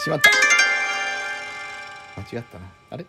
[0.00, 0.30] しまった。
[2.16, 2.72] 間違ったな。
[2.88, 3.04] あれ？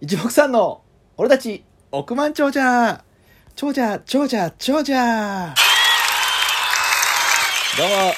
[0.00, 0.82] 一目散の
[1.16, 3.04] 俺たち億万長者。
[3.54, 5.54] 長者長者長者。
[7.78, 8.12] どうも。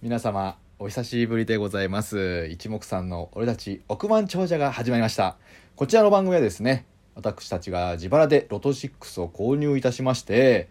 [0.00, 2.46] 皆様お久しぶりでございます。
[2.46, 5.36] 一目散の俺たち億万長者が始まりました。
[5.76, 10.70] こちらの番組はですね私たちが自腹でロト6を購入いたしまして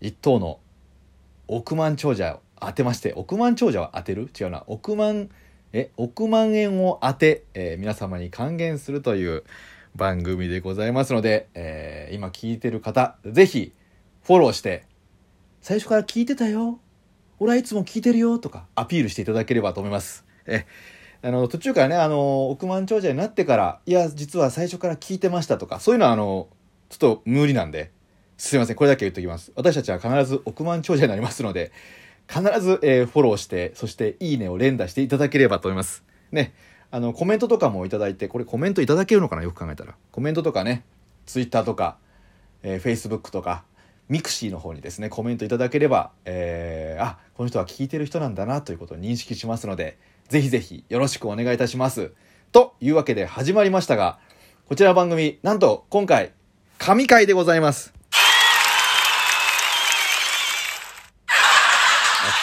[0.00, 0.60] 一等の
[1.46, 4.30] 億万長者を当てまして億万長者は当てる？
[4.38, 4.64] 違うな。
[4.66, 5.28] 億万
[5.72, 9.44] え億万円を当て、えー皆様に還元するという
[9.94, 13.72] 番組でございますので、えー今聞いてる方ぜひ
[14.22, 14.84] フォローして
[15.60, 16.78] 最初から聞いてたよ。
[17.38, 18.38] 俺はいつも聞いてるよ。
[18.38, 20.24] とかアピールしていただければと思います。
[20.46, 20.64] え
[21.22, 25.58] あの途中からねあの億万長者になってからいや実は最初から聞いてました。
[25.58, 26.48] とかそういうのはあの
[26.88, 27.90] ちょっと無理なんで
[28.38, 28.76] すいません。
[28.76, 29.52] これだけ言っておきます。
[29.56, 31.72] 私たちは必ず億万長者になりますので
[32.28, 36.04] 必ず、えーフォローしてそしていいねを連打していただければと思います。
[36.32, 36.54] ね。
[36.90, 39.42] あのコメントとかもいただいてこれコメントいただけるのかな？
[39.42, 39.94] よく考えたら。
[40.12, 40.84] コメントとかね
[41.26, 41.98] ツイッターとか、
[42.62, 43.64] えー、Facebook とか
[44.08, 52.12] mixi の方にですねコメントいただければ、えーあこの人は聞いてる人なんだなということを認識しますのでぜひぜひよろしくお願いいたします。
[52.50, 54.18] というわけで始まりましたが
[54.68, 56.32] こちらの番組なんと今回
[56.78, 57.92] 神回でございます
[61.28, 61.32] あ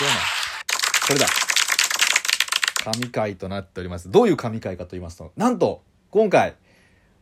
[0.03, 0.15] 違うな
[1.07, 1.27] これだ。
[2.83, 4.11] 神回となっております。
[4.11, 6.55] どういう神回かと言いますとなんと今回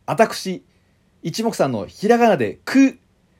[0.06, 0.64] 私
[1.22, 2.98] 一目散のひらがなで「く」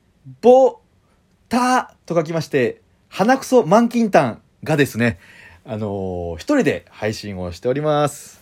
[0.41, 0.79] 「ぼ」
[1.49, 5.19] 「た」と書きまして鼻くそ満金炭がですね
[5.65, 8.41] あのー一人で配信をしております。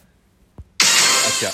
[0.80, 0.84] あ
[1.46, 1.52] 違う。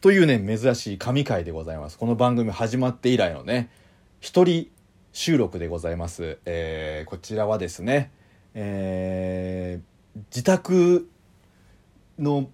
[0.00, 1.96] というね珍しい神回でございます。
[1.96, 3.70] この番組始まって以来のね
[4.18, 4.68] 一人
[5.12, 8.12] 収録でございます、えーこちらはですね、
[8.54, 11.08] えー自宅
[12.18, 12.48] の、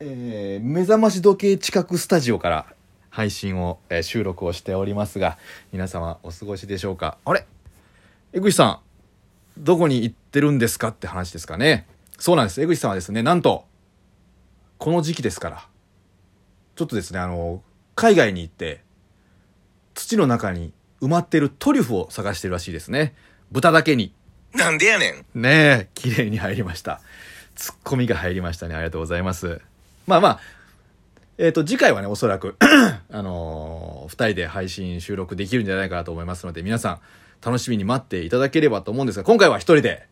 [0.00, 2.66] えー目覚まし時計近くスタジオから
[3.08, 5.38] 配信を、えー収録をしておりますが
[5.72, 7.18] 皆様お過ごしでしょうか？
[7.24, 7.46] あれ？
[8.32, 8.80] 江口さん
[9.62, 11.86] どこに行ってるんですかって話ですかね？
[12.18, 12.60] そうなんです。
[12.60, 13.64] 江口さんはですねなんと
[14.78, 15.68] この時期ですから
[16.74, 17.62] ちょっとですねあの
[17.94, 18.82] 海外に行って
[19.94, 23.14] 土の中に埋まってるトリュフを探してるらしいですね。
[23.50, 24.12] 豚だけに。
[24.54, 25.40] なんでやねん。
[25.40, 27.00] ねえ綺麗に入りました。
[27.54, 28.74] ツッコミが入りましたね。
[28.74, 29.60] ありがとうございます。
[30.06, 30.40] まあまあ
[31.38, 32.56] えっ、と次回はねおそらく
[33.10, 37.00] あのー、二人で配信収録できるんじゃないかなと思いますので皆さん
[37.44, 40.06] 楽しみに待っていただければと思うんですが今回は一人で。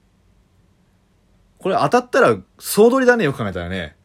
[1.58, 3.96] これ当たったら総取りだねよく考えたらね。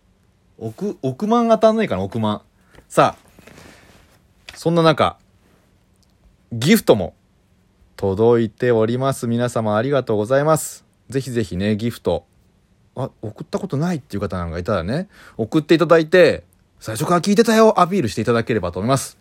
[0.57, 2.41] 億億万当たんないかな億万。
[2.87, 5.17] さあそんな中
[6.51, 7.13] ギフトも
[7.95, 9.27] 届いております。
[9.27, 10.83] 皆様ありがとうございます。
[11.07, 12.25] ぜひぜひねギフト。
[12.95, 16.43] あ送ったことないっていう方なんかいたらね送っていただいて
[16.79, 17.79] 最初から聞いてたよ。
[17.79, 19.19] アピールしていただければと思います。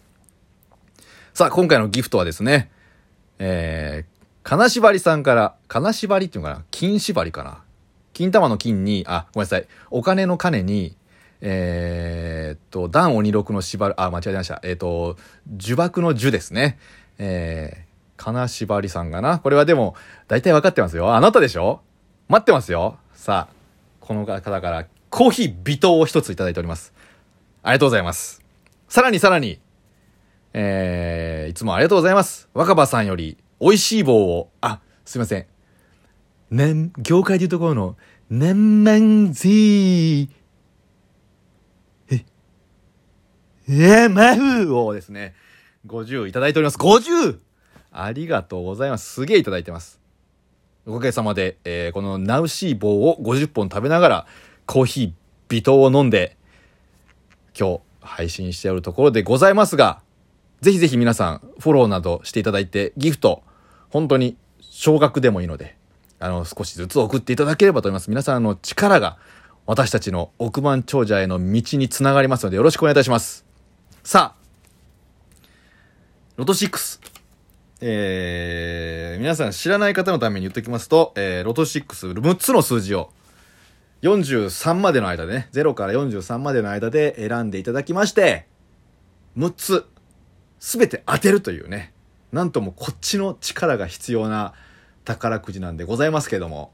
[1.35, 2.71] さあ今回のギフトはですね
[3.39, 7.63] えー、金縛りさんから金縛りっていうのかな金縛りかな。
[8.15, 9.67] 金玉の金にあごめんなさい。
[9.91, 10.97] お金の金に
[11.41, 14.61] えー、っと、段鬼六の縛る、あ、間違えました。
[14.65, 15.17] えーっと、
[15.49, 16.79] 呪縛の呪ですね。
[17.19, 19.95] えー、金縛りさんかなこれはでも、
[20.29, 21.15] 大体分かってますよ。
[21.15, 21.81] あなたでしょ？
[22.29, 22.99] 待ってますよ。
[23.13, 23.55] さあ、
[24.01, 26.93] この方から、コーヒー微糖を一ついただいております。
[27.63, 28.43] ありがとうございます。
[28.89, 29.61] さらにさらに、
[30.53, 32.49] えー、いつもありがとうございます。
[32.55, 35.47] 若葉さんより、美味しい棒を、あ、すいません。
[36.51, 37.97] ね業界でいうところの、
[38.31, 40.29] 年々ぜー、
[43.71, 45.35] えー、マフをですね、
[45.89, 46.79] 50いただいております。
[46.79, 47.39] 50!
[47.91, 49.13] ありがとうございます。
[49.15, 49.99] すげえいただいてます。
[50.87, 54.27] おかげさまで、えーこのナウシー棒を50本食べながら、
[54.67, 55.13] コーヒー
[55.49, 56.37] 微糖を飲んで、
[57.59, 60.01] 今日配信しておるところでございますが、
[60.61, 63.43] ぜひぜひ皆さん、フォローなどしていただいて、ギフト、
[63.91, 65.77] 本当に少額でもいいので、
[66.21, 68.11] あの、少しずつ送っていただければと思います。
[68.11, 69.19] 皆さんの力が、
[69.67, 73.45] 私たちの億万長者への道につながりますので、よろしくお願いいたします。
[74.03, 74.38] さあ、
[76.39, 77.01] ロト6。
[77.81, 83.11] えー、皆さん知らない方のために言っておきますと、えー、ロト6、6つの数字を、
[84.03, 88.47] 43までの間でね、0から43までの間で選んでいただきまして、
[89.37, 89.87] 6つ、
[90.61, 91.93] すべて当てるというね、
[92.31, 94.55] なんともこっちの力が必要な
[95.05, 96.71] 宝くじなんでございますけども、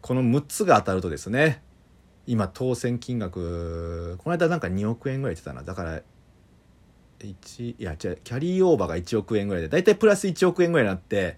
[0.00, 1.62] この6つが当たるとですね、
[2.26, 6.02] 今当選金額この間なんか2億円ぐらい言ってたなだから
[7.26, 11.36] 1いや違うキャリーオーバーが1億円ぐらいで大体プラス1億円ぐらいになって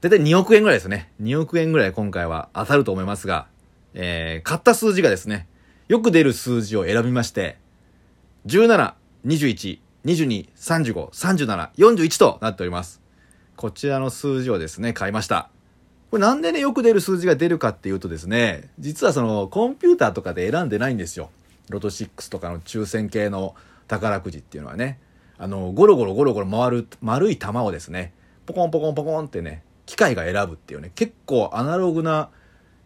[0.00, 1.10] だいたい2億円ぐらいですね。
[1.20, 3.48] 2億円ぐらい今回は当たると思いますが、
[3.94, 5.48] えー、買った数字がですね、
[5.88, 7.58] よく出る数字を選びまして、
[8.46, 8.94] 17、
[9.26, 13.02] 21、22、35、37、41となっております。
[13.56, 15.50] こちらの数字をですね、買いました。
[16.12, 21.30] これなんでね、よく出る数字が出るかっていうとですね、実はそのコンピューターとかで選んでないんですよ。
[21.70, 23.56] ロト6とかの抽選系の
[23.88, 25.00] 宝くじっていうのはね。
[25.38, 28.12] あの、ゴロゴロゴロゴロ回る丸い玉をですね、
[28.46, 32.30] ポコンポコンポコンってね、機械が選ぶっていうね、結構アナログな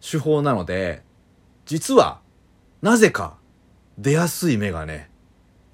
[0.01, 1.03] 手法なので、
[1.67, 2.21] 実は、
[2.81, 3.37] なぜか、
[3.99, 5.11] 出やすい目がね、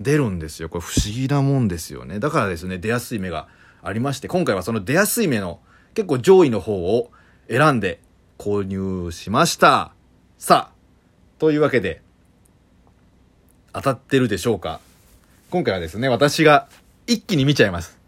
[0.01, 0.69] 出るんですよ。
[0.69, 2.21] これ不思議なもんですよね。
[2.21, 3.49] だからですね、出やすい目が
[3.83, 5.61] ありまして、今回はその出やすい目の
[5.95, 7.11] 結構上位の方を
[7.49, 8.01] 選んで
[8.39, 9.93] 購入しました。
[10.39, 10.75] さあ、
[11.39, 12.03] というわけで、
[13.73, 14.81] 当たってるでしょうか？
[15.51, 16.69] 今回はですね、私が
[17.07, 17.99] 一気に見ちゃいます。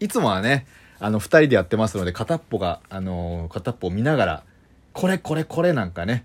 [0.00, 0.66] いつもはね、
[0.98, 4.44] あの、二人でやってますので、片っぽが、あのー、片っぽを見ながら、
[4.92, 6.24] これこれこれなんかね、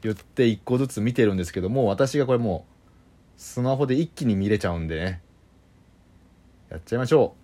[0.00, 2.66] 言って一個ずつ見てるんですけども、私がこれも
[3.36, 5.20] う、スマホで一気に見れちゃうんでね、
[6.70, 7.34] やっちゃいましょ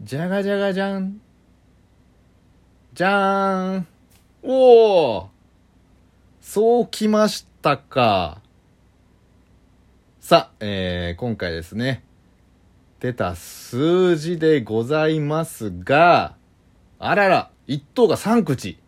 [0.00, 0.04] う。
[0.04, 1.20] じゃがじゃがじゃん。
[2.92, 3.86] じゃーん。
[4.42, 5.28] おお
[6.40, 8.41] そうきましたか。
[10.32, 12.02] さあ、えー、今回ですね、
[13.00, 16.36] 出た数字でございますが、
[16.98, 18.78] あらら、1等が3口。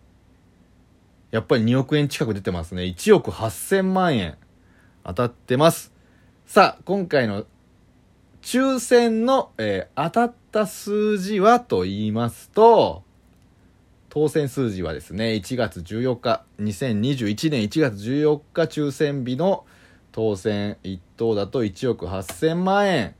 [1.33, 2.85] やっぱり2億円近く出てますね。
[2.85, 4.39] 1億8000万円
[5.05, 5.93] 当たってます。
[6.47, 7.45] さあ、今回の
[8.41, 13.03] 抽選の、えー、当たった数字はと言いますと、
[14.09, 19.67] 当選数字はですね、1月14日、2021年1月14日抽選日の
[20.15, 23.17] 当選1等だと1億8000万円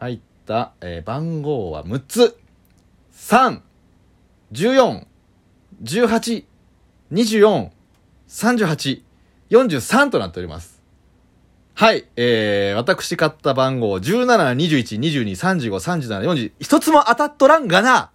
[0.00, 2.36] 入った、えー、番号は6つ。
[3.14, 3.60] 3、
[4.50, 5.06] 14、
[5.84, 6.44] 18、
[7.12, 7.70] 24、
[8.28, 9.02] 38、
[9.48, 10.82] 43となっております。
[11.74, 14.26] はい、えー、私買った番号、17、
[14.56, 18.10] 21、22、35、37、40、一つも当たっとらんがな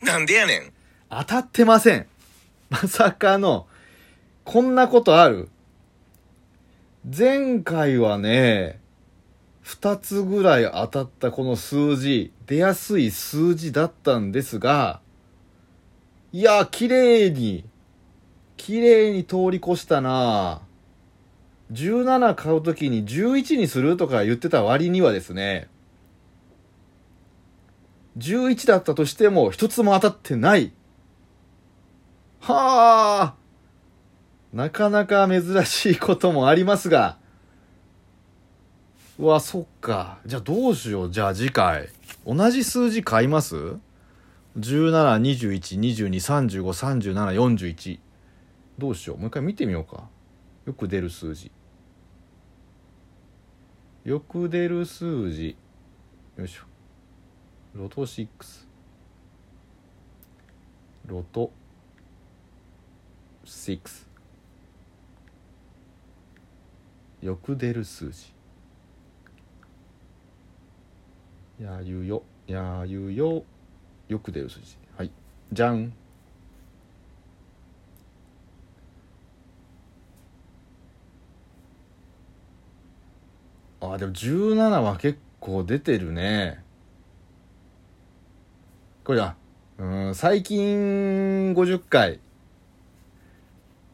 [0.00, 0.72] なんでやねん
[1.10, 2.06] 当たってません。
[2.70, 3.66] まさかの、
[4.44, 5.50] こんなことある？
[7.06, 8.80] 前回はね、
[9.60, 15.00] 二つぐらい当たったこの数字、出やすい数字だったんですが、
[16.32, 17.66] いや、綺麗に、
[18.56, 20.62] 綺麗に通り越したな
[21.72, 25.68] 17買うときに11にするとか言ってた割にはですね、
[28.16, 30.72] 11だったとしても一つも当たってない。
[32.40, 33.43] はあ
[34.54, 37.18] なかなか珍しいこともありますが、
[39.18, 40.20] うわ、そっか。
[40.24, 41.10] じゃあどうしよう。
[41.10, 41.88] じゃあ次回。
[42.24, 43.56] 同じ数字買います
[44.56, 47.98] ?17、21、22、35、37、41。
[48.78, 49.18] どうしよう。
[49.18, 50.04] もう一回見てみようか。
[50.66, 51.50] よく出る数字。
[54.04, 55.56] よく出る数字。
[56.36, 56.62] よいしょ。
[57.74, 58.28] ロト6。
[61.08, 61.50] ロト
[63.44, 64.13] 6。
[67.24, 68.34] よく出る数字。
[71.58, 73.44] やゆよ、やゆよ、
[74.08, 74.76] よく出る数字。
[74.94, 75.10] はい。
[75.50, 75.94] じゃん。
[83.80, 86.62] あ、でも17は結構出てるね。
[89.02, 89.34] これだ。
[89.78, 92.20] うん、最近50回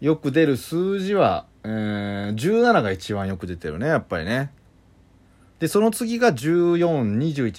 [0.01, 4.53] よく出る数字は、えー、17が一番よく出てるね、やっぱりね。
[5.59, 7.53] で、その次が14、21、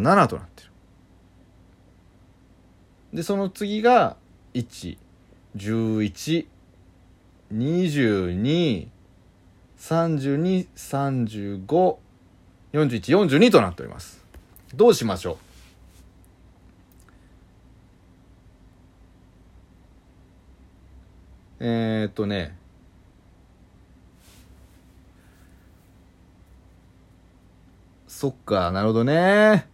[0.00, 0.70] 37となってる。
[3.12, 4.16] で、その次が
[4.54, 4.96] 1、
[5.56, 6.46] 11、
[7.52, 8.88] 22、
[9.78, 11.96] 32、35、
[12.72, 14.24] 41、42となっております。
[14.74, 15.36] どうしましょう？
[21.60, 22.56] えー、っとね、
[28.22, 29.66] そっか、なるほどね。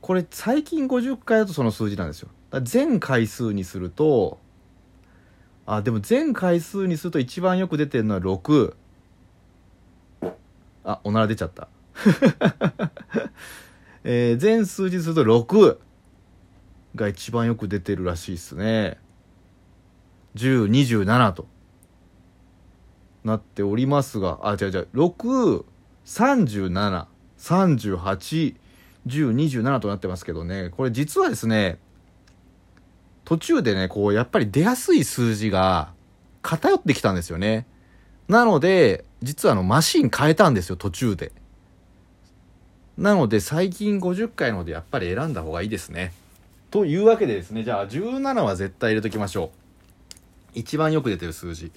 [0.00, 2.28] これ最近50回だとその数字なんですよ。
[2.62, 4.38] 全回数にすると、
[5.66, 8.76] あ、でも全回数にすると一番よく出てるのは6。
[10.84, 11.66] あ、おなら出ちゃった。
[14.04, 15.78] えー、全数字すると6
[16.94, 19.00] が一番よく出てるらしいっすね。
[20.36, 21.48] 10、27と
[23.24, 25.73] なっておりますが、あ、違う違う、6、
[26.04, 27.06] 37、
[27.38, 28.56] 38、
[29.06, 31.78] 10、27となってますけどね、これ実はですね、
[33.24, 35.92] 途中でね、こう、やっぱり出やすい数字が
[36.42, 37.66] 偏ってきたんですよね。
[38.28, 41.32] なので、実はあの、マシン変えたんですよ、途中で。
[42.98, 46.12] なので、最近50回のでやっぱり選んだ方がいいですね。
[46.70, 49.58] というわけでですね、じゃあ17は絶対入れときましょう。
[50.54, 51.72] 一番よく出てる数字。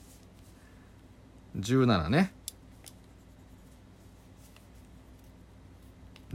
[1.57, 2.31] 17ね。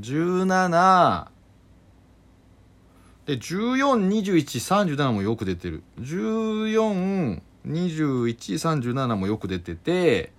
[0.01, 1.29] 17
[3.27, 5.83] で14、21、37もよく出てる。
[6.01, 10.33] 14、21、37もよく出てて、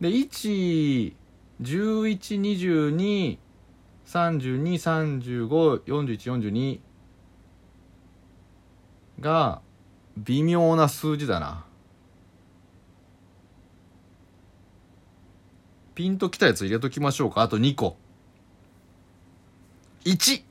[0.00, 1.14] で、1、
[1.62, 3.38] 11、22、
[4.06, 6.80] 32、35、41、42
[9.20, 9.62] が
[10.16, 11.64] 微妙な数字だな。
[15.94, 17.42] ピンときたやつ入れときましょうか。
[17.42, 17.96] あと2個。
[20.04, 20.42] 1!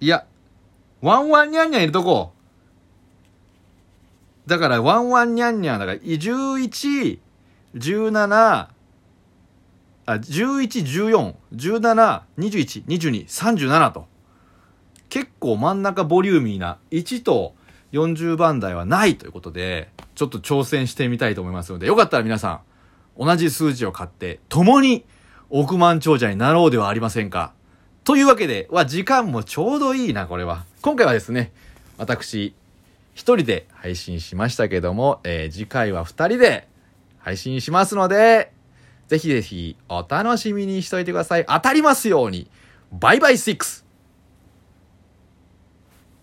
[0.00, 0.26] いや、
[1.02, 2.32] ワンワンニャンニャン入れとこ。
[4.46, 7.18] だから、ワンワンニャンニャン、だから、11、
[7.74, 8.68] 17、
[10.06, 14.06] あ、11、14、17、21、22、37と。
[15.08, 17.54] 結構真ん中ボリューミーな1と
[17.92, 22.60] 40番台はないということで、ちょっと挑戦してみたいと思いますので、よかったら皆さん、
[23.20, 25.04] 同じ数字を買って、共に
[25.50, 27.52] 億万長者になろうではありませんか。
[28.02, 30.64] というわけで、は、時間もちょうどいいな、これは。
[30.80, 31.52] 今回はですね、
[31.98, 32.54] 私、
[33.12, 36.66] 一人で配信しましたけども、えー、次回は二人で
[37.18, 38.52] 配信しますので、
[39.08, 41.44] ぜひぜひお楽しみにしといてください。
[41.44, 42.48] 当たりますように。
[42.90, 43.84] バイバイ6。